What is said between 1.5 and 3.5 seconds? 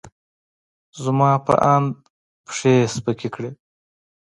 اند، پښې یې سپکې